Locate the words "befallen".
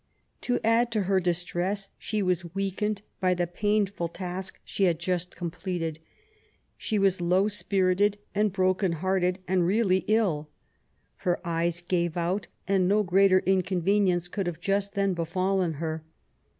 15.13-15.73